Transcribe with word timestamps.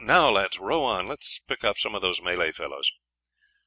"Now, 0.03 0.31
lads, 0.31 0.57
row 0.57 0.83
on; 0.83 1.07
let's 1.07 1.37
pick 1.47 1.63
up 1.63 1.77
some 1.77 1.93
of 1.93 2.01
those 2.01 2.23
Malay 2.23 2.51
fellows." 2.51 2.91